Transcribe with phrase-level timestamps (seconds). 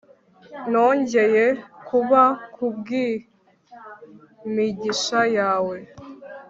[0.71, 1.45] nongeye
[1.87, 5.77] kuba, kubwimigisha yawe